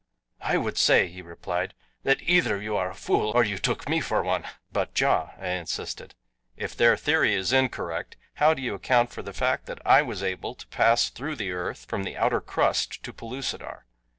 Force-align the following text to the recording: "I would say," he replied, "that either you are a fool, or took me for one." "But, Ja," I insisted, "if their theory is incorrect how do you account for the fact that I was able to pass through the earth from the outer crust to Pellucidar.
"I 0.41 0.57
would 0.57 0.79
say," 0.79 1.09
he 1.09 1.21
replied, 1.21 1.75
"that 2.01 2.23
either 2.23 2.59
you 2.59 2.75
are 2.75 2.89
a 2.89 2.95
fool, 2.95 3.31
or 3.35 3.45
took 3.45 3.87
me 3.87 4.01
for 4.01 4.23
one." 4.23 4.45
"But, 4.71 4.99
Ja," 4.99 5.29
I 5.39 5.49
insisted, 5.49 6.15
"if 6.57 6.75
their 6.75 6.97
theory 6.97 7.35
is 7.35 7.53
incorrect 7.53 8.17
how 8.41 8.55
do 8.55 8.63
you 8.63 8.73
account 8.73 9.11
for 9.11 9.21
the 9.21 9.31
fact 9.31 9.67
that 9.67 9.77
I 9.85 10.01
was 10.01 10.23
able 10.23 10.55
to 10.55 10.65
pass 10.69 11.11
through 11.11 11.35
the 11.35 11.51
earth 11.51 11.85
from 11.85 12.01
the 12.01 12.17
outer 12.17 12.41
crust 12.41 13.03
to 13.03 13.13
Pellucidar. 13.13 13.85